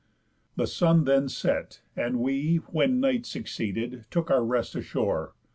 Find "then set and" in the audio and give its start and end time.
1.03-2.19